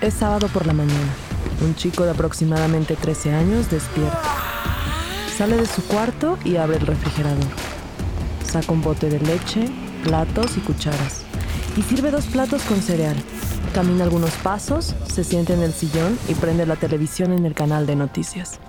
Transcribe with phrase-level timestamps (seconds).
[0.00, 1.12] Es sábado por la mañana.
[1.60, 4.22] Un chico de aproximadamente 13 años despierta.
[5.36, 7.50] Sale de su cuarto y abre el refrigerador.
[8.44, 9.68] Saca un bote de leche,
[10.04, 11.24] platos y cucharas.
[11.76, 13.16] Y sirve dos platos con cereal.
[13.74, 17.84] Camina algunos pasos, se sienta en el sillón y prende la televisión en el canal
[17.84, 18.60] de noticias.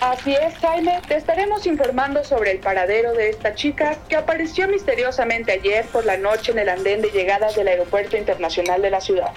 [0.00, 1.02] Así es, Jaime.
[1.06, 6.16] Te estaremos informando sobre el paradero de esta chica que apareció misteriosamente ayer por la
[6.16, 9.32] noche en el andén de llegada del Aeropuerto Internacional de la ciudad.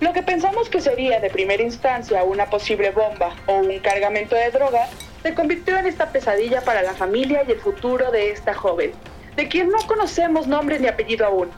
[0.00, 4.50] Lo que pensamos que sería de primera instancia una posible bomba o un cargamento de
[4.50, 4.88] droga
[5.22, 8.92] se convirtió en esta pesadilla para la familia y el futuro de esta joven,
[9.36, 11.50] de quien no conocemos nombre ni apellido aún.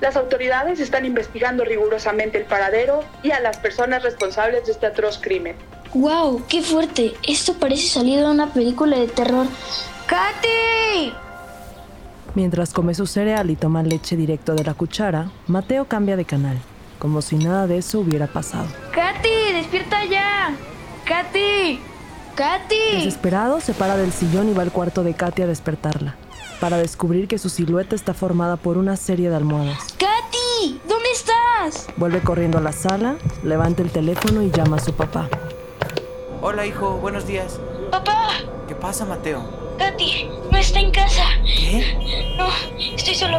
[0.00, 5.18] Las autoridades están investigando rigurosamente el paradero y a las personas responsables de este atroz
[5.18, 5.56] crimen.
[5.92, 6.44] ¡Wow!
[6.48, 7.12] ¡Qué fuerte!
[7.28, 9.46] Esto parece salir de una película de terror.
[10.06, 11.12] ¡Katy!
[12.34, 16.58] Mientras come su cereal y toma leche directo de la cuchara, Mateo cambia de canal,
[17.00, 18.68] como si nada de eso hubiera pasado.
[18.92, 19.54] ¡Katy!
[19.54, 20.54] ¡Despierta ya!
[21.04, 21.80] ¡Katy!
[22.36, 22.96] ¡Katy!
[22.98, 26.14] Desesperado, se para del sillón y va al cuarto de Katy a despertarla,
[26.60, 29.94] para descubrir que su silueta está formada por una serie de almohadas.
[29.98, 30.80] ¡Katy!
[30.86, 31.88] ¿Dónde estás?
[31.96, 35.28] Vuelve corriendo a la sala, levanta el teléfono y llama a su papá.
[36.42, 37.58] Hola, hijo, buenos días.
[37.90, 38.28] ¡Papá!
[38.68, 39.42] ¿Qué pasa, Mateo?
[39.78, 40.28] ¡Katy!
[40.52, 41.24] No está en casa.
[41.44, 42.36] ¿Qué?
[42.36, 42.48] No,
[42.94, 43.38] estoy solo.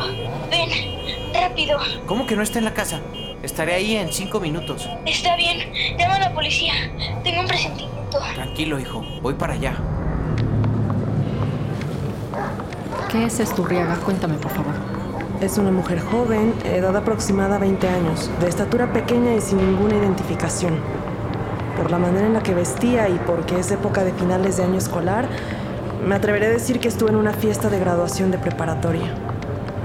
[0.50, 1.78] Ven, rápido.
[2.08, 3.00] ¿Cómo que no está en la casa?
[3.44, 4.88] Estaré ahí en cinco minutos.
[5.06, 5.74] Está bien.
[5.98, 6.74] Llama a la policía.
[7.24, 8.20] Tengo un presentimiento.
[8.36, 9.04] Tranquilo, hijo.
[9.22, 9.74] Voy para allá.
[13.12, 13.96] ¿Qué es esto, Urriaga?
[13.96, 14.74] Cuéntame, por favor.
[15.42, 19.96] Es una mujer joven, edad aproximada a 20 años, de estatura pequeña y sin ninguna
[19.96, 20.76] identificación.
[21.76, 24.78] Por la manera en la que vestía y porque es época de finales de año
[24.78, 25.28] escolar,
[26.06, 29.16] me atreveré a decir que estuvo en una fiesta de graduación de preparatoria.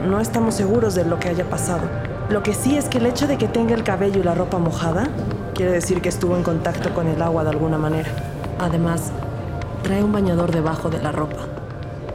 [0.06, 1.88] No estamos seguros de lo que haya pasado.
[2.28, 4.58] Lo que sí es que el hecho de que tenga el cabello y la ropa
[4.58, 5.06] mojada
[5.54, 8.08] quiere decir que estuvo en contacto con el agua de alguna manera.
[8.58, 9.12] Además,
[9.84, 11.36] trae un bañador debajo de la ropa.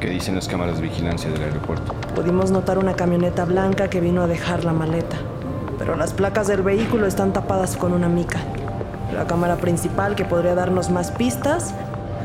[0.02, 1.94] ¿Qué dicen las cámaras de vigilancia del aeropuerto?
[2.14, 5.16] Pudimos notar una camioneta blanca que vino a dejar la maleta,
[5.80, 8.40] pero las placas del vehículo están tapadas con una mica.
[9.14, 11.74] La cámara principal, que podría darnos más pistas,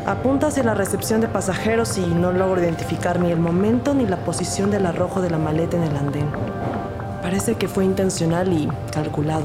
[0.06, 4.16] apunta hacia la recepción de pasajeros y no logro identificar ni el momento ni la
[4.16, 6.26] posición del arrojo de la maleta en el andén.
[7.26, 9.42] Parece que fue intencional y calculado.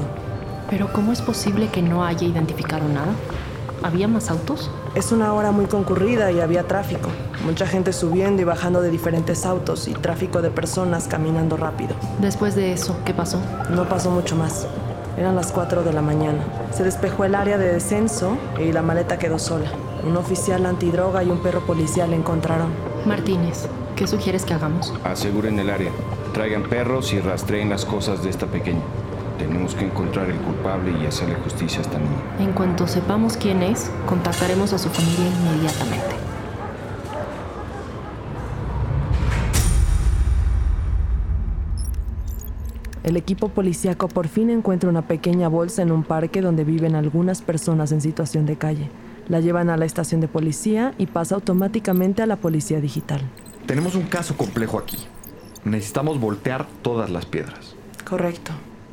[0.70, 3.12] Pero ¿cómo es posible que no haya identificado nada?
[3.82, 4.70] ¿Había más autos?
[4.94, 7.08] Es una hora muy concurrida y había tráfico.
[7.44, 11.96] Mucha gente subiendo y bajando de diferentes autos y tráfico de personas caminando rápido.
[12.20, 13.40] Después de eso, ¿qué pasó?
[13.68, 14.68] No pasó mucho más.
[15.18, 16.38] Eran las 4 de la mañana.
[16.72, 19.72] Se despejó el área de descenso y la maleta quedó sola.
[20.06, 22.68] Un oficial antidroga y un perro policial la encontraron.
[23.06, 23.66] Martínez,
[23.96, 24.94] ¿qué sugieres que hagamos?
[25.02, 25.90] Aseguren el área.
[26.32, 28.80] Traigan perros y rastreen las cosas de esta pequeña.
[29.38, 32.10] Tenemos que encontrar el culpable y hacerle justicia a esta niña.
[32.38, 36.16] En cuanto sepamos quién es, contactaremos a su familia inmediatamente.
[43.04, 47.42] El equipo policíaco por fin encuentra una pequeña bolsa en un parque donde viven algunas
[47.42, 48.88] personas en situación de calle.
[49.28, 53.20] La llevan a la estación de policía y pasa automáticamente a la policía digital.
[53.66, 54.96] Tenemos un caso complejo aquí.
[55.64, 57.74] Necesitamos voltear todas las piedras.
[58.04, 58.52] Correcto.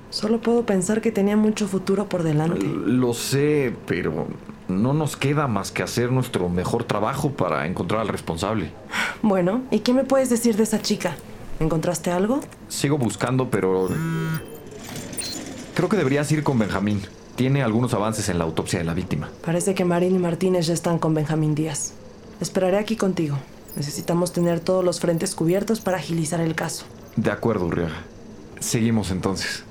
[0.09, 2.65] Solo puedo pensar que tenía mucho futuro por delante.
[2.65, 4.27] Lo sé, pero
[4.67, 8.71] no nos queda más que hacer nuestro mejor trabajo para encontrar al responsable.
[9.21, 11.15] Bueno, ¿y qué me puedes decir de esa chica?
[11.59, 12.39] ¿Encontraste algo?
[12.69, 13.89] Sigo buscando, pero...
[15.75, 17.01] Creo que deberías ir con Benjamín.
[17.35, 19.29] Tiene algunos avances en la autopsia de la víctima.
[19.45, 21.93] Parece que Marín y Martínez ya están con Benjamín Díaz.
[22.41, 23.37] Esperaré aquí contigo.
[23.75, 26.85] Necesitamos tener todos los frentes cubiertos para agilizar el caso.
[27.15, 28.03] De acuerdo, Urriaga.
[28.59, 29.63] Seguimos entonces.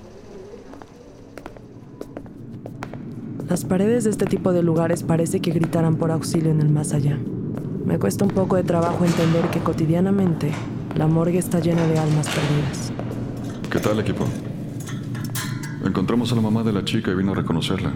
[3.48, 6.92] Las paredes de este tipo de lugares parece que gritaran por auxilio en el más
[6.92, 7.18] allá.
[7.84, 10.52] Me cuesta un poco de trabajo entender que cotidianamente
[10.94, 12.92] la morgue está llena de almas perdidas.
[13.70, 14.26] ¿Qué tal, equipo?
[15.84, 17.92] Encontramos a la mamá de la chica y vino a reconocerla.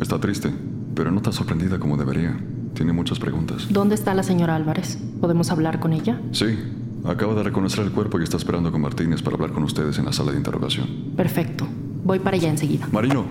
[0.00, 0.52] Está triste,
[0.94, 2.36] pero no tan sorprendida como debería.
[2.78, 3.66] Tiene muchas preguntas.
[3.70, 5.00] ¿Dónde está la señora Álvarez?
[5.20, 6.20] ¿Podemos hablar con ella?
[6.30, 6.56] Sí,
[7.04, 10.04] acaba de reconocer el cuerpo y está esperando con Martínez para hablar con ustedes en
[10.04, 10.86] la sala de interrogación.
[11.16, 11.66] Perfecto.
[12.04, 12.86] Voy para allá enseguida.
[12.92, 13.24] Marino,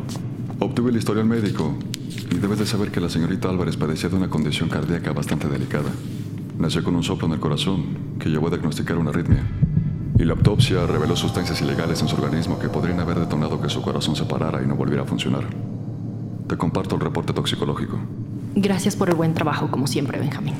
[0.59, 1.73] obtuve el historial médico
[2.29, 5.91] Y debes de saber que la señorita Álvarez padecía de una condición cardíaca bastante delicada.
[6.59, 7.85] Nació con un soplo en el corazón
[8.19, 9.47] que llevó a diagnosticar una arritmia.
[10.19, 13.81] Y la autopsia reveló sustancias ilegales en su organismo que podrían haber detonado que su
[13.81, 15.45] corazón se parara y no volviera a funcionar.
[16.49, 17.97] Te comparto el reporte toxicológico.
[18.59, 20.55] Gracias por el buen trabajo, como siempre, Benjamín.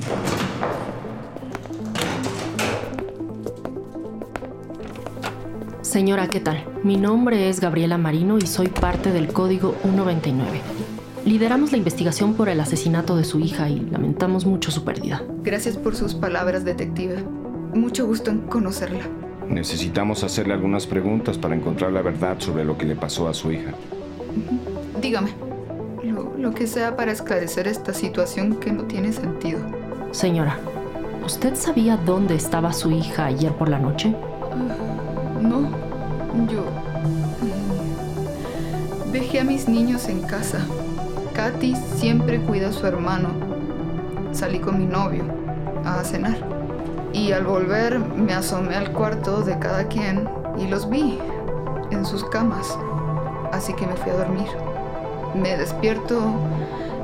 [5.82, 6.64] Señora, ¿qué tal?
[6.84, 10.62] Mi nombre es Gabriela Marino y soy parte del Código 199.
[11.26, 15.24] Lideramos la investigación por el asesinato de su hija y lamentamos mucho su pérdida.
[15.42, 17.24] Gracias por sus palabras, detective.
[17.74, 19.06] Mucho gusto en conocerla.
[19.50, 23.52] Necesitamos hacerle algunas preguntas para encontrar la verdad sobre lo que le pasó a su
[23.52, 23.72] hija.
[25.02, 25.32] Dígame,
[26.38, 29.60] lo, que sea para esclarecer esta situación que no tiene sentido.
[30.12, 30.58] Señora,
[31.26, 34.16] ¿usted sabía dónde estaba su hija ayer por la noche?
[35.42, 35.70] No,
[36.48, 36.64] yo
[37.42, 40.60] mm, dejé a mis niños en casa.
[41.34, 43.30] Katy siempre cuida a su hermano.
[44.32, 45.24] Salí con mi novio
[45.86, 46.38] a cenar.
[47.14, 51.20] Y al volver me asomé al cuarto de cada quien y los vi
[51.92, 52.78] en sus camas.
[53.52, 54.67] Así que me fui a dormir.
[55.42, 56.20] Me despierto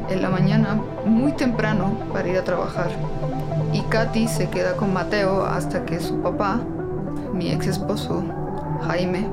[0.09, 2.89] en la mañana muy temprano para ir a trabajar.
[3.71, 6.61] Y Katy se queda con Mateo hasta que su papá,
[7.33, 8.23] mi ex esposo,
[8.87, 9.27] Jaime,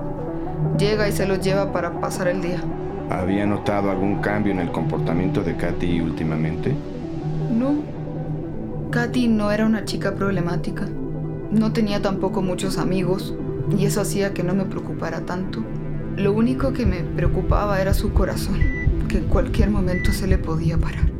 [0.78, 2.60] llega y se los lleva para pasar el día.
[3.10, 6.74] ¿Había notado algún cambio en el comportamiento de Katy últimamente?
[7.50, 7.74] No.
[8.90, 10.86] Katy no era una chica problemática.
[11.50, 13.34] No tenía tampoco muchos amigos
[13.76, 15.64] y eso hacía que no me preocupara tanto.
[16.16, 18.60] Lo único que me preocupaba era su corazón,
[19.10, 21.10] que en cualquier momento se le podía parar.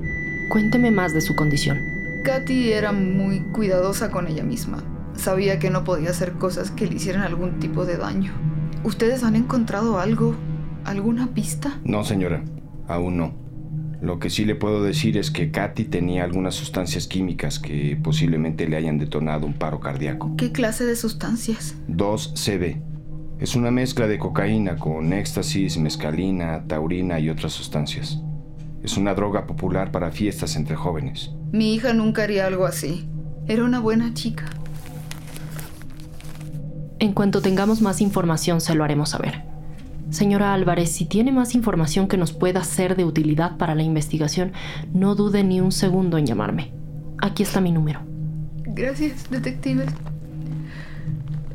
[0.49, 1.81] Cuénteme más de su condición.
[2.25, 4.85] Katy era muy cuidadosa con ella misma.
[5.17, 8.33] Sabía que no podía hacer cosas que le hicieran algún tipo de daño.
[8.85, 10.37] ¿Ustedes han encontrado algo?
[10.85, 11.81] ¿Alguna pista?
[11.83, 12.45] No, señora,
[12.87, 13.35] aún no.
[14.01, 18.69] Lo que sí le puedo decir es que Katy tenía algunas sustancias químicas que posiblemente
[18.69, 20.37] le hayan detonado un paro cardíaco.
[20.39, 21.75] ¿Qué clase de sustancias?
[21.89, 22.90] 2CB.
[23.41, 28.21] Es una mezcla de cocaína con éxtasis, mescalina, taurina y otras sustancias.
[28.83, 31.31] Es una droga popular para fiestas entre jóvenes.
[31.51, 33.09] Mi hija nunca haría algo así.
[33.49, 34.45] Era una buena chica.
[36.99, 39.43] En cuanto tengamos más información, se lo haremos saber.
[40.11, 44.53] Señora Álvarez, si tiene más información que nos pueda ser de utilidad para la investigación,
[44.93, 46.75] no dude ni un segundo en llamarme.
[47.17, 48.01] Aquí está mi número.
[48.67, 49.87] Gracias, detective.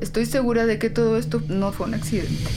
[0.02, 2.50] Estoy segura de que todo esto no fue un accidente.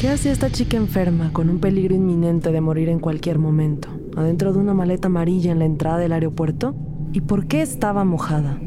[0.00, 4.52] ¿Qué hacía esta chica enferma con un peligro inminente de morir en cualquier momento, adentro
[4.52, 6.76] de una maleta amarilla en la entrada del aeropuerto?
[7.12, 8.60] ¿Y por qué estaba mojada?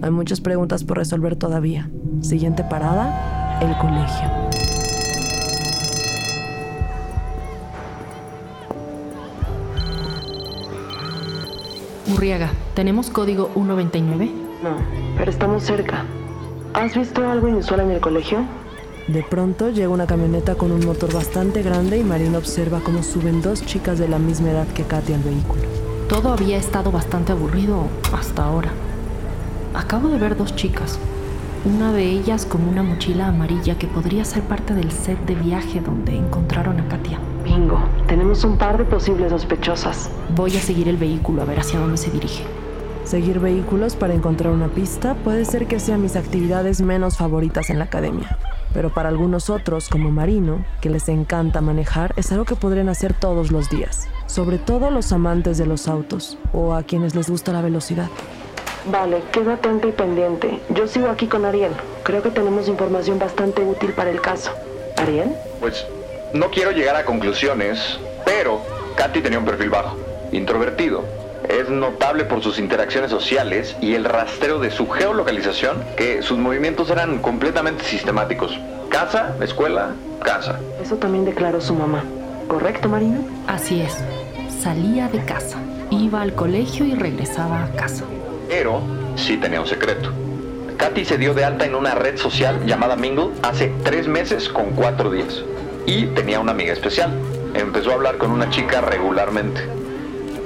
[0.00, 1.90] Hay muchas preguntas por resolver todavía.
[2.20, 4.30] Siguiente parada, el colegio.
[12.06, 14.30] Murriaga, ¿tenemos código 199?
[14.62, 14.76] No,
[15.18, 16.04] pero estamos cerca.
[16.76, 18.40] ¿Has visto algo inusual en el colegio?
[19.08, 23.40] De pronto llega una camioneta con un motor bastante grande y Marina observa cómo suben
[23.40, 25.62] dos chicas de la misma edad que Katy al vehículo.
[26.06, 28.72] Todo había estado bastante aburrido hasta ahora.
[29.72, 30.98] Acabo de ver dos chicas.
[31.64, 35.80] Una de ellas con una mochila amarilla que podría ser parte del set de viaje
[35.80, 37.18] donde encontraron a Katia.
[37.42, 40.10] Bingo, tenemos un par de posibles sospechosas.
[40.34, 42.44] Voy a seguir el vehículo a ver hacia dónde se dirige.
[43.06, 47.78] Seguir vehículos para encontrar una pista puede ser que sean mis actividades menos favoritas en
[47.78, 48.36] la academia.
[48.74, 53.14] Pero para algunos otros, como Marino, que les encanta manejar, es algo que podrían hacer
[53.14, 54.08] todos los días.
[54.26, 58.08] Sobre todo los amantes de los autos o a quienes les gusta la velocidad.
[58.90, 60.58] Vale, queda atento y pendiente.
[60.70, 61.72] Yo sigo aquí con Ariel.
[62.02, 64.50] Creo que tenemos información bastante útil para el caso.
[64.96, 65.32] ¿Ariel?
[65.60, 65.86] Pues
[66.34, 68.62] no quiero llegar a conclusiones, pero
[68.96, 69.96] Katy tenía un perfil bajo,
[70.32, 71.25] introvertido.
[71.48, 76.90] Es notable por sus interacciones sociales y el rastreo de su geolocalización, que sus movimientos
[76.90, 78.58] eran completamente sistemáticos.
[78.88, 79.90] Casa, escuela,
[80.24, 80.58] casa.
[80.82, 82.02] Eso también declaró su mamá.
[82.48, 83.18] ¿Correcto, Marina?
[83.46, 83.96] Así es.
[84.60, 85.58] Salía de casa,
[85.90, 88.04] iba al colegio y regresaba a casa.
[88.48, 88.80] Pero
[89.14, 90.10] sí tenía un secreto.
[90.76, 94.70] Katy se dio de alta en una red social llamada Mingle hace tres meses con
[94.72, 95.42] cuatro días.
[95.86, 97.12] Y tenía una amiga especial.
[97.54, 99.85] Empezó a hablar con una chica regularmente.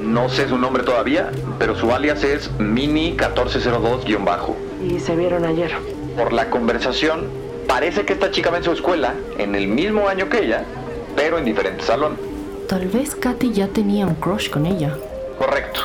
[0.01, 4.57] No sé su nombre todavía, pero su alias es Mini1402-bajo.
[4.83, 5.73] Y se vieron ayer.
[6.17, 7.27] Por la conversación,
[7.69, 10.65] parece que esta chica va en su escuela en el mismo año que ella,
[11.17, 12.17] pero en diferente salón.
[12.69, 14.97] Tal vez Katy ya tenía un crush con ella.
[15.39, 15.81] Correcto.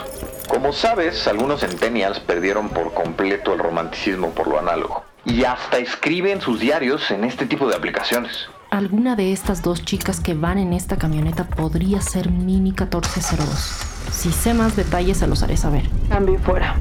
[0.47, 5.03] Como sabes, algunos centennials perdieron por completo el romanticismo por lo análogo.
[5.25, 8.47] Y hasta escriben sus diarios en este tipo de aplicaciones.
[8.69, 13.94] alguna de estas dos chicas que van en esta camioneta podría ser Mini 1402.
[14.11, 15.83] Si sé más detalles se los haré saber.
[16.09, 16.75] Cambio fuera.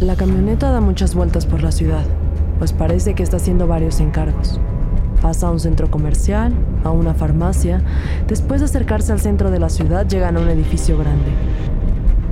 [0.00, 2.04] La camioneta da muchas vueltas por la ciudad,
[2.58, 4.60] pues parece que está haciendo varios encargos.
[5.22, 6.52] Pasa a un centro comercial,
[6.82, 7.80] a una farmacia.
[8.28, 11.30] Después de acercarse al centro de la ciudad, llegan a un edificio grande.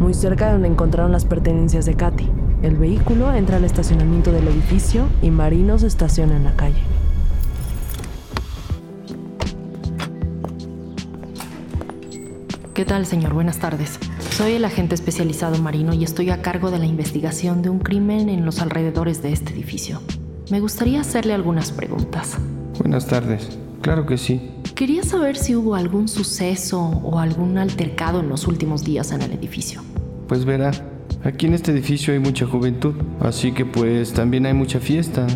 [0.00, 2.28] Muy cerca de donde encontraron las pertenencias de Katy.
[2.62, 6.82] El vehículo entra al estacionamiento del edificio y Marino se estaciona en la calle.
[12.74, 13.34] ¿Qué tal, señor?
[13.34, 13.98] Buenas tardes.
[14.32, 18.30] Soy el agente especializado marino y estoy a cargo de la investigación de un crimen
[18.30, 20.00] en los alrededores de este edificio.
[20.50, 22.38] Me gustaría hacerle algunas preguntas.
[22.78, 23.58] Buenas tardes.
[23.82, 24.50] Claro que sí.
[24.74, 29.32] Quería saber si hubo algún suceso o algún altercado en los últimos días en el
[29.32, 29.82] edificio.
[30.28, 30.70] Pues verá,
[31.24, 35.26] aquí en este edificio hay mucha juventud, así que pues también hay mucha fiesta.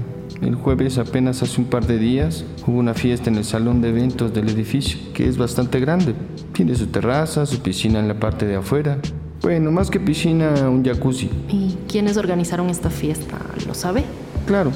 [0.43, 3.89] El jueves apenas hace un par de días hubo una fiesta en el salón de
[3.89, 6.15] eventos del edificio, que es bastante grande.
[6.53, 8.99] Tiene su terraza, su piscina en la parte de afuera.
[9.43, 11.31] Bueno, más que piscina, un jacuzzi.
[11.49, 13.39] ¿Y quiénes organizaron esta fiesta?
[13.67, 14.05] ¿Lo sabe?
[14.47, 14.73] Claro,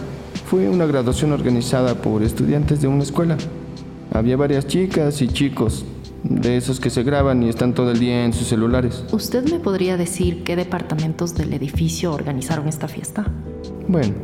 [0.47, 3.37] fue una graduación organizada por estudiantes de una escuela.
[4.12, 5.85] Había varias chicas y chicos,
[6.25, 9.05] de esos que se graban y están todo el día en sus celulares.
[9.12, 13.26] ¿Usted me podría decir qué departamentos del edificio organizaron esta fiesta?
[13.88, 14.14] Bueno,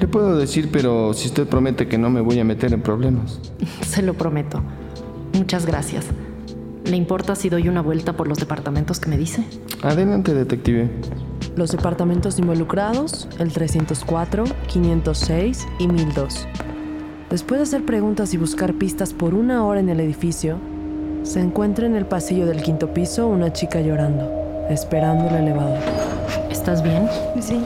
[0.00, 3.40] le puedo decir, pero si usted promete que no me voy a meter en problemas.
[3.86, 4.62] Se lo prometo.
[5.32, 6.06] Muchas gracias.
[6.84, 9.44] ¿Le importa si doy una vuelta por los departamentos que me dice?
[9.82, 10.90] Adelante, detective.
[11.56, 16.46] Los departamentos involucrados, el 304, 506 y 1002.
[17.30, 20.58] Después de hacer preguntas y buscar pistas por una hora en el edificio,
[21.22, 24.30] se encuentra en el pasillo del quinto piso una chica llorando,
[24.68, 25.78] esperando el elevador.
[26.50, 27.08] ¿Estás bien?
[27.40, 27.64] Sí.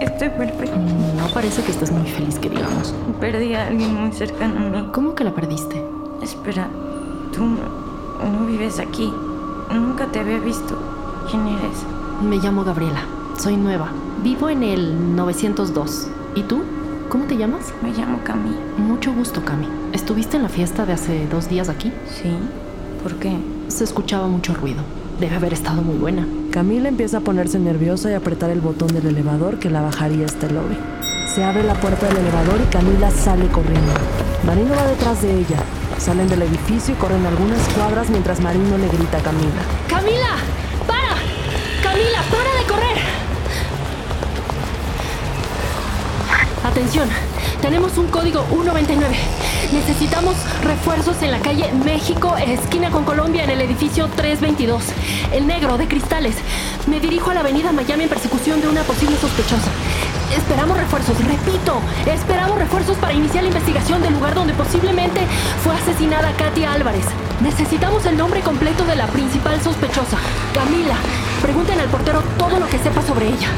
[0.00, 0.76] Estoy perfecta.
[0.76, 2.94] No parece que estés muy feliz, que digamos.
[3.20, 4.88] Perdí a alguien muy cercano a mí.
[4.92, 5.84] ¿Cómo que la perdiste?
[6.22, 6.68] Espera,
[7.32, 9.12] tú no, no vives aquí.
[9.72, 10.78] Nunca te había visto.
[11.30, 11.84] ¿Quién eres?
[12.22, 13.02] Me llamo Gabriela.
[13.38, 13.88] Soy nueva.
[14.22, 16.08] Vivo en el 902.
[16.34, 16.62] ¿Y tú?
[17.08, 17.72] ¿Cómo te llamas?
[17.82, 18.54] Me llamo Cami.
[18.76, 19.66] Mucho gusto, Cami.
[19.92, 21.92] ¿Estuviste en la fiesta de hace dos días aquí?
[22.08, 22.30] Sí.
[23.02, 23.36] ¿Por qué?
[23.68, 24.82] Se escuchaba mucho ruido.
[25.18, 26.26] Debe haber estado muy buena.
[26.50, 30.46] Camila empieza a ponerse nerviosa y apretar el botón del elevador que la bajaría hasta
[30.46, 30.78] el lobby.
[31.26, 33.92] Se abre la puerta del elevador y Camila sale corriendo.
[34.46, 35.58] Marino va detrás de ella.
[35.98, 39.62] Salen del edificio y corren algunas cuadras mientras Marino le grita a Camila.
[39.88, 40.36] ¡Camila!
[40.86, 41.16] ¡Para!
[41.82, 42.98] ¡Camila, para de correr!
[46.64, 47.08] Atención,
[47.60, 49.37] tenemos un código 199.
[49.72, 54.82] Necesitamos refuerzos en la calle México, esquina con Colombia, en el edificio 322.
[55.32, 56.36] El negro de cristales.
[56.86, 59.70] Me dirijo a la avenida Miami en persecución de una posible sospechosa.
[60.34, 65.20] Esperamos refuerzos, repito, esperamos refuerzos para iniciar la investigación del lugar donde posiblemente
[65.62, 67.04] fue asesinada Katia Álvarez.
[67.42, 70.16] Necesitamos el nombre completo de la principal sospechosa,
[70.54, 70.96] Camila.
[71.42, 73.48] Pregunten al portero todo lo que sepa sobre ella.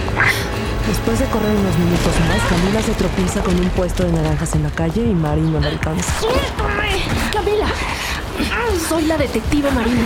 [0.91, 4.65] Después de correr unos minutos más, Camila se tropieza con un puesto de naranjas en
[4.65, 6.13] la calle y Marino la alcanza.
[6.19, 6.99] ¡Suéltame!
[7.33, 7.67] Camila,
[8.89, 10.03] soy la detective Marino.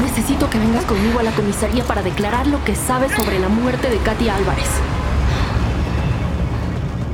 [0.00, 3.90] Necesito que vengas conmigo a la comisaría para declarar lo que sabes sobre la muerte
[3.90, 4.68] de Katia Álvarez.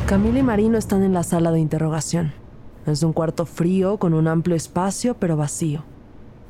[0.05, 2.35] Camila y Marino están en la sala de interrogación.
[2.85, 5.83] Es un cuarto frío con un amplio espacio pero vacío.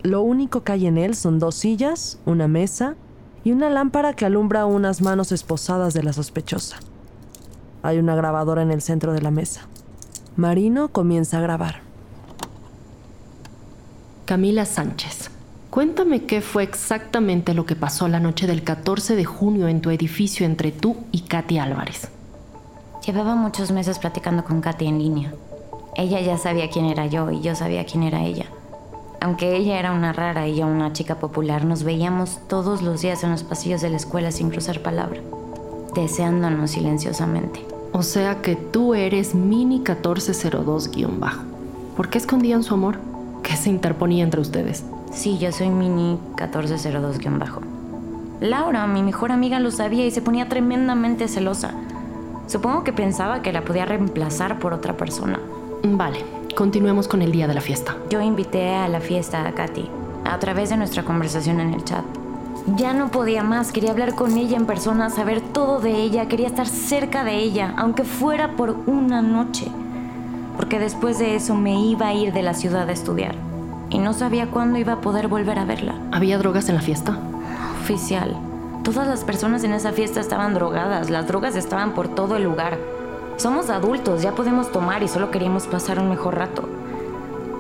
[0.03, 2.97] Lo único que hay en él son dos sillas, una mesa
[3.45, 6.77] y una lámpara que alumbra unas manos esposadas de la sospechosa.
[7.83, 9.63] Hay una grabadora en el centro de la mesa.
[10.37, 11.81] Marino comienza a grabar.
[14.25, 15.31] Camila Sánchez,
[15.71, 19.91] cuéntame qué fue exactamente lo que pasó la noche del 14 de junio en tu
[19.91, 22.09] edificio entre tú y Katy Álvarez.
[23.05, 25.35] Llevaba muchos meses platicando con Katy en línea.
[25.97, 28.47] Ella ya sabía quién era yo y yo sabía quién era ella.
[29.23, 33.23] Aunque ella era una rara y yo una chica popular, nos veíamos todos los días
[33.23, 35.21] en los pasillos de la escuela sin cruzar palabra,
[35.95, 37.64] deseándonos silenciosamente.
[37.93, 41.45] O sea que tú eres Mini 1402-bajo.
[41.97, 42.99] ¿Por qué escondían su amor?
[43.45, 44.85] ¿Qué se interponía entre ustedes?
[45.12, 47.61] Sí, yo soy Mini 1402-bajo.
[48.41, 51.71] Laura, mi mejor amiga, lo sabía y se ponía tremendamente celosa.
[52.49, 55.38] Supongo que pensaba que la podía reemplazar por otra persona.
[55.85, 57.97] Vale, continuemos con el día de la fiesta.
[58.11, 59.88] Yo invité a la fiesta a Katy,
[60.25, 62.04] a través de nuestra conversación en el chat.
[62.76, 66.47] Ya no podía más, quería hablar con ella en persona, saber todo de ella, quería
[66.47, 69.66] estar cerca de ella, aunque fuera por una noche.
[70.56, 73.35] Porque después de eso me iba a ir de la ciudad a estudiar.
[73.90, 75.94] Y no sabía cuándo iba a poder volver a verla.
[76.12, 77.18] ¿Había drogas en la fiesta?
[77.82, 78.37] Oficial.
[78.85, 82.78] Todas las personas en esa fiesta estaban drogadas, las drogas estaban por todo el lugar.
[83.43, 86.69] Somos adultos, ya podemos tomar y solo queríamos pasar un mejor rato.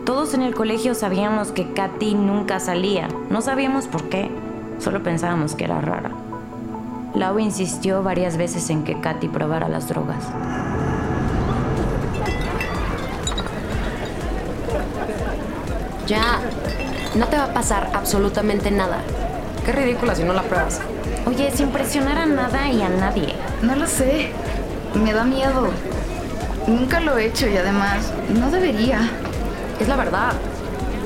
[0.06, 3.08] Todos en el colegio sabíamos que Katy nunca salía.
[3.30, 4.30] No sabíamos por qué.
[4.78, 6.12] Solo pensábamos que era rara.
[7.16, 10.24] Lau insistió varias veces en que Katy probara las drogas.
[16.06, 16.38] Ya,
[17.16, 18.98] no te va a pasar absolutamente nada.
[19.66, 20.80] Qué ridícula si no la pruebas.
[21.26, 23.34] Oye, sin presionar a nada y a nadie.
[23.62, 24.30] No lo sé.
[24.94, 25.70] Me da miedo.
[26.66, 29.10] Nunca lo he hecho y además no debería.
[29.80, 30.32] Es la verdad.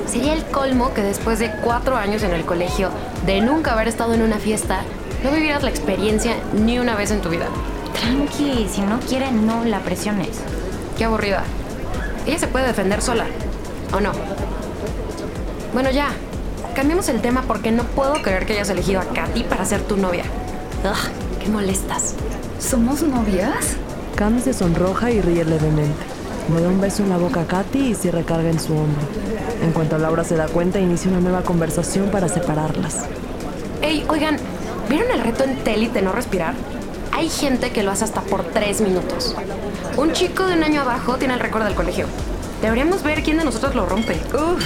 [0.07, 2.89] Sería el colmo que después de cuatro años en el colegio,
[3.25, 4.81] de nunca haber estado en una fiesta,
[5.23, 7.47] no vivieras la experiencia ni una vez en tu vida.
[7.99, 10.39] Tranqui, si no quiere, no la presiones.
[10.97, 11.43] Qué aburrida.
[12.25, 13.25] Ella se puede defender sola,
[13.93, 14.11] ¿o no?
[15.73, 16.09] Bueno, ya.
[16.75, 19.97] Cambiemos el tema porque no puedo creer que hayas elegido a Katy para ser tu
[19.97, 20.23] novia.
[20.83, 22.13] Ugh, qué molestas.
[22.59, 23.77] ¿Somos novias?
[24.15, 26.03] Cam se sonroja y ríe levemente.
[26.53, 29.01] Le da un beso en la boca a Katy y se recarga en su hombro.
[29.61, 33.05] En cuanto Laura se da cuenta, inicia una nueva conversación para separarlas.
[33.81, 34.37] Ey, oigan,
[34.89, 36.55] ¿vieron el reto en Telit de no respirar?
[37.11, 39.35] Hay gente que lo hace hasta por tres minutos.
[39.95, 42.07] Un chico de un año abajo tiene el récord del colegio.
[42.61, 44.19] Deberíamos ver quién de nosotros lo rompe.
[44.33, 44.63] Uf,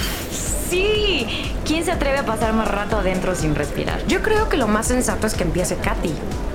[0.70, 1.51] sí.
[1.72, 4.06] ¿Quién se atreve a pasar más rato adentro sin respirar?
[4.06, 6.12] Yo creo que lo más sensato es que empiece Katy.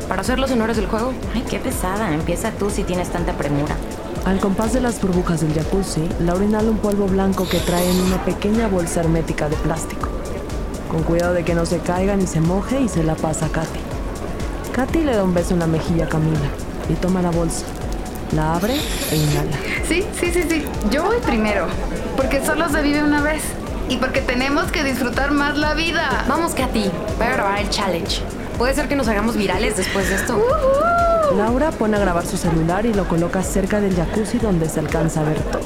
[0.08, 1.12] Para hacer los honores del juego.
[1.34, 2.14] Ay, qué pesada.
[2.14, 3.76] Empieza tú si tienes tanta premura.
[4.26, 8.00] Al compás de las burbujas del jacuzzi, Laura inhala un polvo blanco que trae en
[8.00, 10.08] una pequeña bolsa hermética de plástico.
[10.88, 13.50] Con cuidado de que no se caiga ni se moje y se la pasa a
[13.50, 13.80] Katy.
[14.74, 16.48] Katy le da un beso en la mejilla a Camila
[16.90, 17.66] y toma la bolsa.
[18.36, 18.76] La abre
[19.10, 19.58] e inhala.
[19.88, 20.66] Sí, sí, sí, sí.
[20.92, 21.66] Yo voy primero.
[22.16, 23.42] Porque solo se vive una vez.
[23.90, 26.26] Y porque tenemos que disfrutar más la vida.
[26.28, 26.92] Vamos, Katy.
[27.18, 28.22] Voy a grabar el challenge.
[28.58, 30.44] Puede ser que nos hagamos virales después de esto.
[31.36, 35.22] Laura pone a grabar su celular y lo coloca cerca del jacuzzi donde se alcanza
[35.22, 35.62] a ver todo.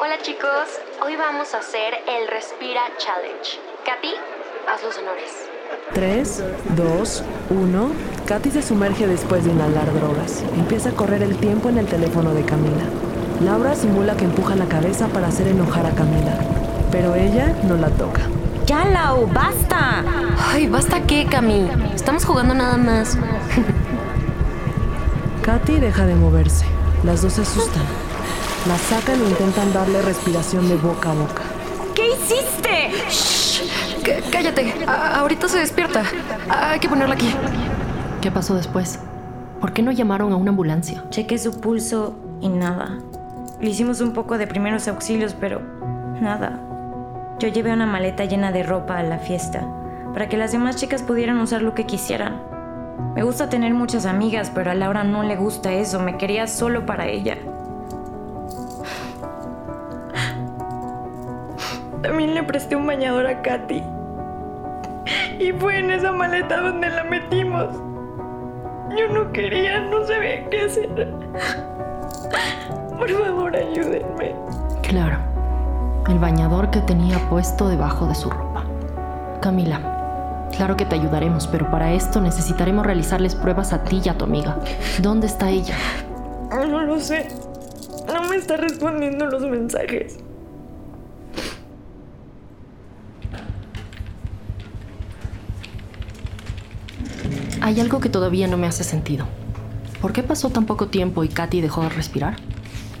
[0.00, 3.60] Hola chicos, hoy vamos a hacer el Respira Challenge.
[3.86, 4.14] Katy,
[4.68, 5.30] haz los honores.
[5.94, 6.42] 3,
[6.76, 7.90] 2, 1.
[8.26, 10.42] Katy se sumerge después de inhalar drogas.
[10.56, 12.84] Empieza a correr el tiempo en el teléfono de Camila.
[13.44, 16.38] Laura simula que empuja la cabeza para hacer enojar a Camila,
[16.92, 18.20] pero ella no la toca.
[18.66, 19.26] ¡Ya, Lau!
[19.32, 20.04] ¡Basta!
[20.52, 21.68] Ay, ¿basta qué, Cami?
[21.94, 23.18] Estamos jugando nada más.
[25.42, 26.64] Katy deja de moverse.
[27.04, 27.82] Las dos se asustan.
[28.68, 31.42] La sacan e intentan darle respiración de boca a boca.
[31.94, 32.90] ¿Qué hiciste?
[33.10, 33.62] Shh,
[34.04, 34.72] c- cállate.
[34.86, 36.04] A- ahorita se despierta.
[36.48, 37.34] Hay que ponerla aquí.
[38.20, 39.00] ¿Qué pasó después?
[39.60, 41.04] ¿Por qué no llamaron a una ambulancia?
[41.10, 42.98] Chequé su pulso y nada.
[43.60, 45.60] Le hicimos un poco de primeros auxilios, pero
[46.20, 46.60] nada.
[47.42, 49.66] Yo llevé una maleta llena de ropa a la fiesta,
[50.12, 52.40] para que las demás chicas pudieran usar lo que quisieran.
[53.16, 56.86] Me gusta tener muchas amigas, pero a Laura no le gusta eso, me quería solo
[56.86, 57.36] para ella.
[62.00, 63.82] También le presté un bañador a Katy.
[65.40, 67.74] Y fue en esa maleta donde la metimos.
[68.96, 71.12] Yo no quería, no sabía qué hacer.
[72.96, 74.32] Por favor, ayúdenme.
[74.82, 75.31] Claro,
[76.08, 78.64] el bañador que tenía puesto debajo de su ropa.
[79.40, 84.18] Camila, claro que te ayudaremos, pero para esto necesitaremos realizarles pruebas a ti y a
[84.18, 84.58] tu amiga.
[85.00, 85.76] ¿Dónde está ella?
[86.50, 87.28] No lo sé.
[88.06, 90.18] No me está respondiendo los mensajes.
[97.60, 99.24] Hay algo que todavía no me hace sentido.
[100.00, 102.36] ¿Por qué pasó tan poco tiempo y Katy dejó de respirar?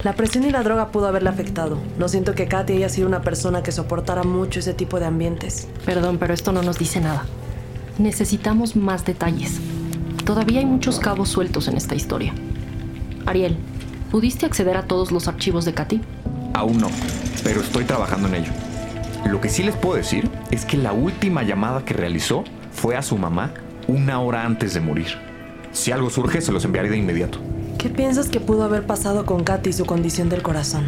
[0.04, 1.78] La presión y la droga pudo haberle afectado.
[1.96, 5.68] No siento que Katy haya sido una persona que soportara mucho ese tipo de ambientes.
[5.86, 7.24] Perdón, pero esto no nos dice nada.
[7.98, 9.60] Necesitamos más detalles.
[10.24, 12.34] Todavía hay muchos cabos sueltos en esta historia.
[13.26, 13.56] Ariel,
[14.10, 16.00] ¿pudiste acceder a todos los archivos de Katy?
[16.54, 16.90] Aún no,
[17.44, 18.52] pero estoy trabajando en ello.
[19.24, 23.02] Lo que sí les puedo decir es que la última llamada que realizó fue a
[23.02, 23.54] su mamá
[23.86, 25.16] una hora antes de morir.
[25.70, 27.38] Si algo surge, se los enviaré de inmediato.
[27.78, 30.84] ¿Qué piensas que pudo haber pasado con Katy y su condición del corazón?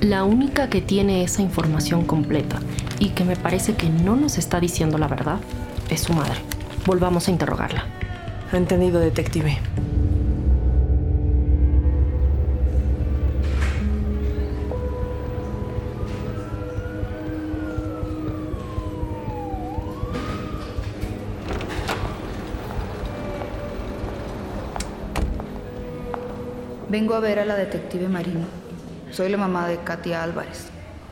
[0.00, 2.58] La única que tiene esa información completa
[2.98, 5.38] y que me parece que no nos está diciendo la verdad
[5.88, 6.40] es su madre.
[6.86, 7.84] Volvamos a interrogarla.
[8.52, 9.58] Entendido, detective.
[26.94, 28.46] Vengo a ver a la detective Marino.
[29.10, 30.68] Soy la mamá de Katia Álvarez.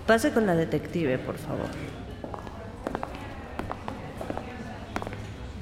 [0.07, 1.67] Pase con la detective, por favor.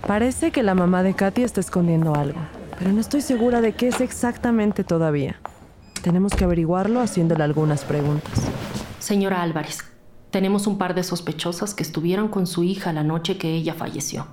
[0.07, 2.39] Parece que la mamá de Katy está escondiendo algo,
[2.79, 5.41] pero no estoy segura de qué es exactamente todavía.
[6.03, 8.43] Tenemos que averiguarlo haciéndole algunas preguntas.
[8.99, 9.79] Señora Álvarez,
[10.31, 14.27] Tenemos un par de sospechosas que estuvieron con su hija la noche que ella falleció.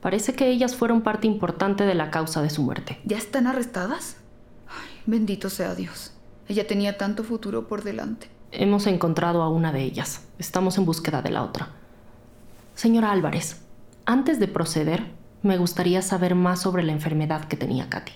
[0.00, 2.98] Parece que ellas fueron parte importante de la causa de su muerte.
[3.04, 4.16] ¿Ya están arrestadas?
[5.06, 6.12] Bendito sea Dios.
[6.48, 8.28] Ella tenía tanto futuro por delante.
[8.52, 10.26] Hemos encontrado a una de ellas.
[10.38, 11.68] Estamos en búsqueda de la otra.
[12.74, 13.60] Señora Álvarez,
[14.06, 18.12] antes de proceder, me gustaría saber más sobre la enfermedad que tenía Katy.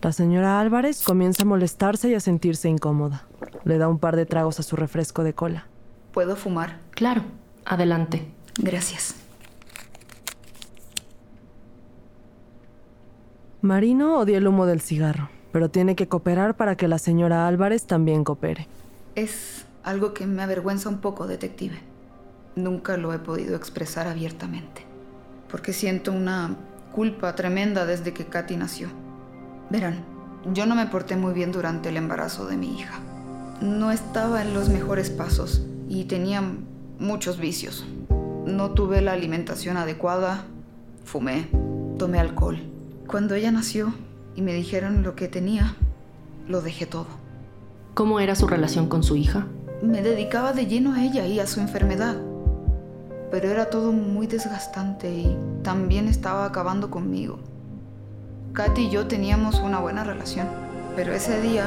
[0.00, 3.26] La señora Álvarez comienza a molestarse y a sentirse incómoda.
[3.64, 5.66] Le da un par de tragos a su refresco de cola.
[6.12, 6.78] ¿Puedo fumar?
[6.90, 7.22] Claro,
[7.64, 8.26] adelante.
[8.58, 9.16] Gracias.
[13.62, 17.86] Marino odia el humo del cigarro, pero tiene que cooperar para que la señora Álvarez
[17.86, 18.66] también coopere.
[19.14, 21.78] Es algo que me avergüenza un poco, detective.
[22.56, 24.82] Nunca lo he podido expresar abiertamente,
[25.48, 26.56] porque siento una
[26.92, 28.88] culpa tremenda desde que Katy nació.
[29.70, 30.04] Verán,
[30.52, 32.98] yo no me porté muy bien durante el embarazo de mi hija.
[33.60, 36.42] No estaba en los mejores pasos y tenía
[36.98, 37.86] muchos vicios.
[38.44, 40.46] No tuve la alimentación adecuada,
[41.04, 41.46] fumé,
[41.96, 42.58] tomé alcohol.
[43.06, 43.94] Cuando ella nació
[44.36, 45.76] y me dijeron lo que tenía,
[46.48, 47.06] lo dejé todo.
[47.94, 49.46] ¿Cómo era su relación con su hija?
[49.82, 52.16] Me dedicaba de lleno a ella y a su enfermedad.
[53.30, 57.38] Pero era todo muy desgastante y también estaba acabando conmigo.
[58.52, 60.46] Katy y yo teníamos una buena relación,
[60.96, 61.66] pero ese día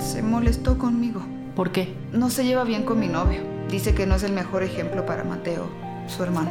[0.00, 1.20] se molestó conmigo.
[1.54, 1.94] ¿Por qué?
[2.12, 3.40] No se lleva bien con mi novio.
[3.70, 5.66] Dice que no es el mejor ejemplo para Mateo,
[6.06, 6.50] su hermano.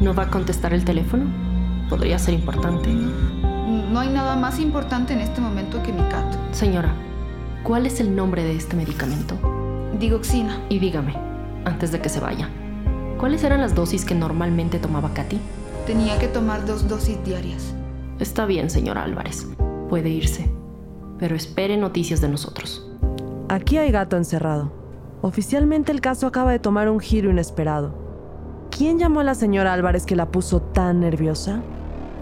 [0.00, 1.26] ¿No va a contestar el teléfono?
[1.88, 2.90] Podría ser importante.
[2.90, 6.34] No hay nada más importante en este momento que mi cat.
[6.52, 6.92] Señora,
[7.62, 9.36] ¿cuál es el nombre de este medicamento?
[9.98, 10.58] Digoxina.
[10.68, 11.14] Y dígame,
[11.64, 12.48] antes de que se vaya,
[13.20, 15.38] ¿Cuáles eran las dosis que normalmente tomaba Katy?
[15.86, 17.74] Tenía que tomar dos dosis diarias.
[18.18, 19.46] Está bien, señor Álvarez.
[19.90, 20.50] Puede irse.
[21.18, 22.90] Pero espere noticias de nosotros.
[23.50, 24.72] Aquí hay gato encerrado.
[25.20, 28.09] Oficialmente el caso acaba de tomar un giro inesperado.
[28.80, 31.60] ¿Quién llamó a la señora Álvarez que la puso tan nerviosa?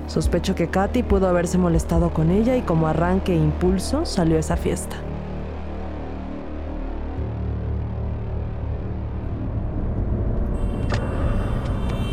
[0.08, 4.40] Sospecho que Katy pudo haberse molestado con ella y como arranque e impulso salió a
[4.40, 4.96] esa fiesta.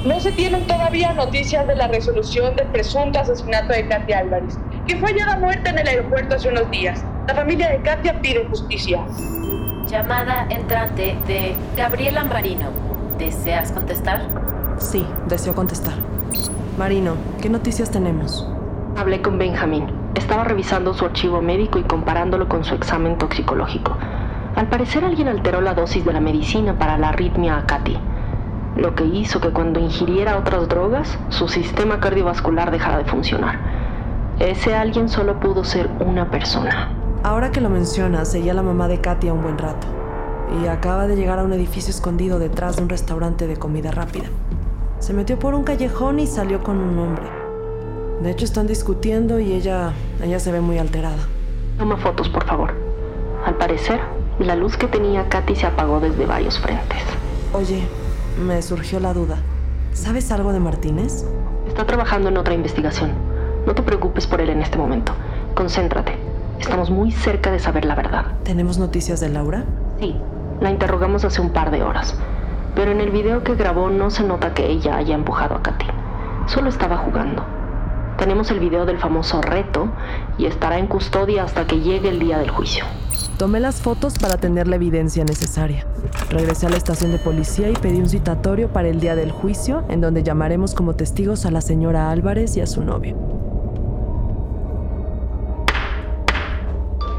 [0.05, 4.95] No se tienen todavía noticias de la resolución del presunto asesinato de Katia Álvarez, que
[4.97, 7.03] fue hallada muerta en el aeropuerto hace unos días.
[7.27, 9.03] La familia de Katia pide justicia.
[9.87, 12.84] Llamada entrante de Gabriela Marino.
[13.17, 14.21] ¿Deseas contestar?
[14.77, 15.93] Sí, deseo contestar.
[16.77, 18.47] Marino, ¿qué noticias tenemos?
[18.97, 19.87] Hablé con Benjamín.
[20.15, 23.97] Estaba revisando su archivo médico y comparándolo con su examen toxicológico.
[24.55, 27.97] Al parecer alguien alteró la dosis de la medicina para la arritmia a Katy
[28.75, 33.57] lo que hizo que cuando ingiriera otras drogas, su sistema cardiovascular dejara de funcionar.
[34.39, 36.89] Ese alguien solo pudo ser una persona.
[37.23, 39.87] Ahora que lo mencionas, seguía la mamá de Katia un buen rato.
[40.61, 44.25] Y acaba de llegar a un edificio escondido detrás de un restaurante de comida rápida.
[44.99, 47.25] Se metió por un callejón y salió con un hombre.
[48.21, 51.27] De hecho, están discutiendo y ella, ella se ve muy alterada.
[51.77, 52.73] Toma fotos, por favor.
[53.45, 53.99] Al parecer,
[54.39, 57.03] la luz que tenía Katy se apagó desde varios frentes.
[57.53, 57.87] Oye,
[58.45, 59.37] me surgió la duda.
[59.93, 61.25] ¿Sabes algo de Martínez?
[61.67, 63.11] Está trabajando en otra investigación.
[63.65, 65.13] No te preocupes por él en este momento.
[65.53, 66.17] Concéntrate.
[66.59, 68.25] Estamos muy cerca de saber la verdad.
[68.43, 69.65] ¿Tenemos noticias de Laura?
[69.99, 70.15] Sí,
[70.61, 72.15] la interrogamos hace un par de horas.
[72.75, 75.85] Pero en el video que grabó no se nota que ella haya empujado a Katy.
[76.47, 77.43] Solo estaba jugando.
[78.17, 79.89] Tenemos el video del famoso reto
[80.37, 82.85] y estará en custodia hasta que llegue el día del juicio.
[83.37, 85.85] Tomé las fotos para tener la evidencia necesaria.
[86.29, 89.83] Regresé a la estación de policía y pedí un citatorio para el día del juicio,
[89.89, 93.17] en donde llamaremos como testigos a la señora Álvarez y a su novio.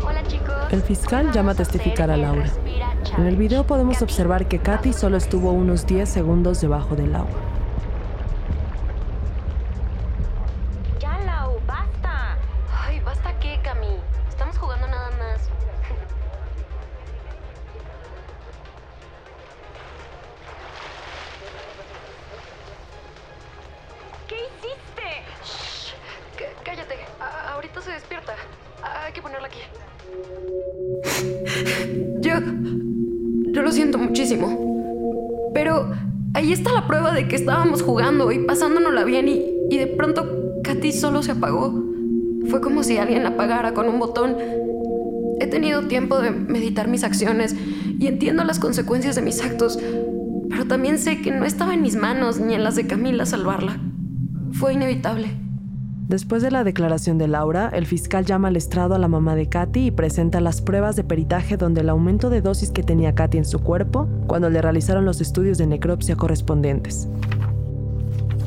[0.07, 0.55] Hola chicos.
[0.71, 2.47] El fiscal llama a testificar a Laura.
[3.15, 7.56] En el video podemos observar que Katy solo estuvo unos 10 segundos debajo del agua.
[45.39, 47.55] He tenido tiempo de meditar mis acciones
[47.99, 49.79] y entiendo las consecuencias de mis actos,
[50.49, 53.79] pero también sé que no estaba en mis manos ni en las de Camila salvarla.
[54.53, 55.29] Fue inevitable.
[56.09, 59.49] Después de la declaración de Laura, el fiscal llama al estrado a la mamá de
[59.49, 63.39] Katy y presenta las pruebas de peritaje donde el aumento de dosis que tenía Katy
[63.39, 67.09] en su cuerpo cuando le realizaron los estudios de necropsia correspondientes.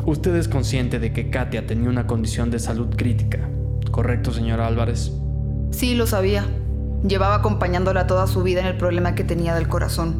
[0.06, 3.40] Usted es consciente de que Katia tenía una condición de salud crítica,
[3.92, 5.12] ¿correcto, señora Álvarez?
[5.72, 6.46] Sí, lo sabía.
[7.08, 10.16] Llevaba acompañándola toda su vida en el problema que tenía del corazón.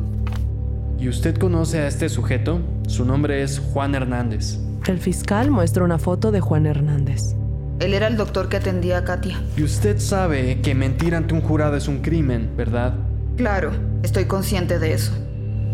[0.98, 2.62] ¿Y usted conoce a este sujeto?
[2.88, 4.60] Su nombre es Juan Hernández.
[4.88, 7.36] El fiscal muestra una foto de Juan Hernández.
[7.80, 9.42] Él era el doctor que atendía a Katia.
[9.58, 12.94] Y usted sabe que mentir ante un jurado es un crimen, ¿verdad?
[13.36, 13.72] Claro,
[14.04, 15.14] estoy consciente de eso.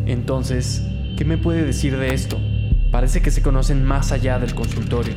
[0.06, 0.84] Entonces,
[1.18, 2.38] ¿qué me puede decir de esto?
[2.91, 5.13] Parece que se conocen más allá del consultorio.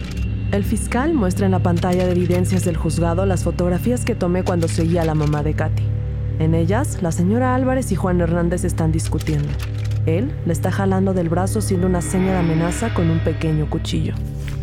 [0.51, 4.67] El fiscal muestra en la pantalla de evidencias del juzgado las fotografías que tomé cuando
[4.67, 5.83] seguía a la mamá de Katy.
[6.39, 9.49] En ellas, la señora Álvarez y Juan Hernández están discutiendo.
[10.07, 14.15] Él le está jalando del brazo haciendo una seña de amenaza con un pequeño cuchillo.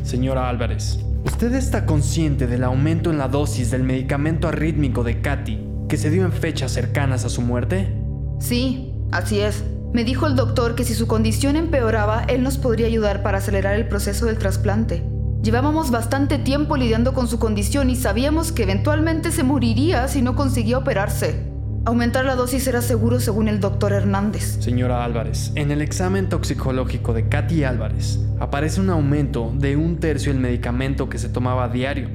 [0.01, 5.67] Señora Álvarez, ¿usted está consciente del aumento en la dosis del medicamento arrítmico de Katy
[5.87, 7.93] que se dio en fechas cercanas a su muerte?
[8.39, 9.63] Sí, así es.
[9.93, 13.75] Me dijo el doctor que si su condición empeoraba, él nos podría ayudar para acelerar
[13.75, 15.03] el proceso del trasplante.
[15.45, 20.35] Llevábamos bastante tiempo lidiando con su condición y sabíamos que eventualmente se moriría si no
[20.35, 21.45] conseguía operarse.
[21.85, 24.57] Aumentar la dosis era seguro según el doctor Hernández.
[24.59, 30.33] Señora Álvarez, en el examen toxicológico de Katy Álvarez aparece un aumento de un tercio
[30.33, 32.09] del medicamento que se tomaba a diario.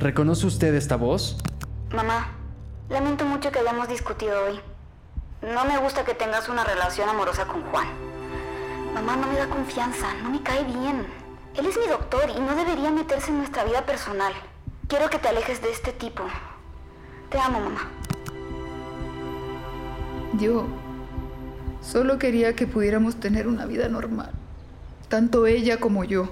[0.00, 1.38] ¿Reconoce usted esta voz?
[1.94, 2.32] Mamá,
[2.90, 4.58] lamento mucho que hayamos discutido hoy.
[5.54, 7.86] No me gusta que tengas una relación amorosa con Juan.
[8.92, 11.21] Mamá no me da confianza, no me cae bien.
[11.56, 14.32] Él es mi doctor y no debería meterse en nuestra vida personal.
[14.88, 16.22] Quiero que te alejes de este tipo.
[17.28, 17.90] Te amo, mamá.
[20.38, 20.66] Yo
[21.82, 24.30] solo quería que pudiéramos tener una vida normal,
[25.08, 26.30] tanto ella como yo.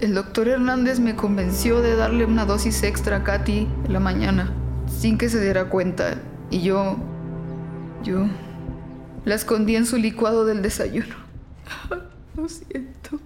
[0.00, 4.50] El doctor Hernández me convenció de darle una dosis extra a Katy en la mañana,
[4.86, 6.14] sin que se diera cuenta,
[6.50, 6.96] y yo,
[8.02, 8.26] yo,
[9.26, 11.14] la escondí en su licuado del desayuno.
[12.36, 13.20] Lo siento.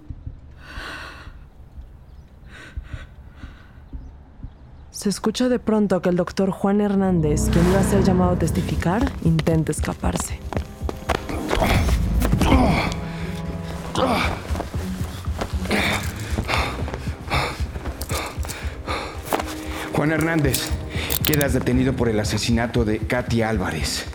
[5.07, 8.35] Se escucha de pronto que el doctor Juan Hernández, quien iba a ser llamado a
[8.39, 10.37] testificar, intenta escaparse.
[19.93, 20.67] Juan Hernández,
[21.23, 24.07] quedas detenido por el asesinato de Katy Álvarez.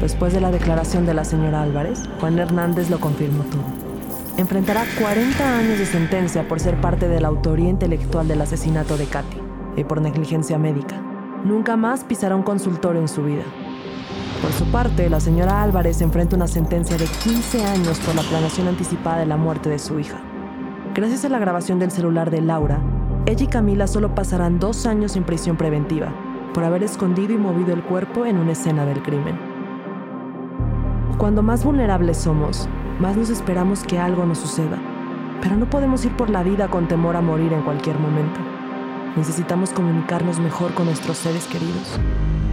[0.00, 3.87] Después de la declaración de la señora Álvarez, Juan Hernández lo confirmó todo.
[4.38, 9.06] Enfrentará 40 años de sentencia por ser parte de la autoría intelectual del asesinato de
[9.06, 9.36] Katy
[9.74, 11.02] y por negligencia médica.
[11.44, 13.42] Nunca más pisará un consultorio en su vida.
[14.40, 18.68] Por su parte, la señora Álvarez enfrenta una sentencia de 15 años por la planeación
[18.68, 20.20] anticipada de la muerte de su hija.
[20.94, 22.80] Gracias a la grabación del celular de Laura,
[23.26, 26.14] ella y Camila solo pasarán dos años en prisión preventiva
[26.54, 29.36] por haber escondido y movido el cuerpo en una escena del crimen.
[31.18, 34.78] Cuando más vulnerables somos, más nos esperamos que algo nos suceda,
[35.40, 38.40] pero no podemos ir por la vida con temor a morir en cualquier momento.
[39.16, 41.98] Necesitamos comunicarnos mejor con nuestros seres queridos.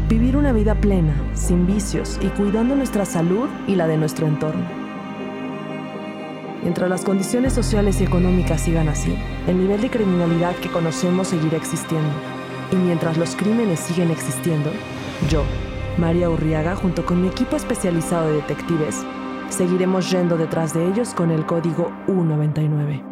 [0.08, 4.64] Vivir una vida plena, sin vicios y cuidando nuestra salud y la de nuestro entorno.
[6.62, 11.58] Mientras las condiciones sociales y económicas sigan así, el nivel de criminalidad que conocemos seguirá
[11.58, 12.10] existiendo.
[12.72, 14.72] Y mientras los crímenes siguen existiendo,
[15.30, 15.44] yo,
[15.98, 19.06] María Urriaga, junto con mi equipo especializado de detectives,
[19.50, 23.04] seguiremos yendo detrás de ellos con el código U99.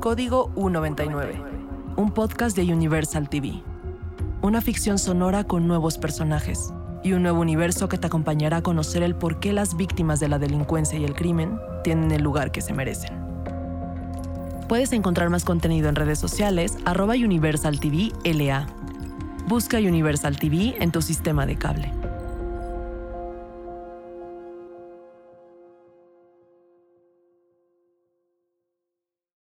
[0.00, 1.34] Código U99,
[1.96, 3.60] un podcast de Universal TV.
[4.40, 9.02] Una ficción sonora con nuevos personajes y un nuevo universo que te acompañará a conocer
[9.02, 12.60] el por qué las víctimas de la delincuencia y el crimen tienen el lugar que
[12.60, 13.25] se merecen.
[14.68, 18.66] Puedes encontrar más contenido en redes sociales, arroba Universal TV LA.
[19.46, 21.92] Busca Universal TV en tu sistema de cable.